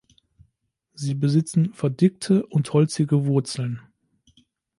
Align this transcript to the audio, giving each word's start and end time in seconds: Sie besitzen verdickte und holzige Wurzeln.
Sie 0.95 1.13
besitzen 1.13 1.75
verdickte 1.75 2.43
und 2.47 2.73
holzige 2.73 3.27
Wurzeln. 3.27 3.81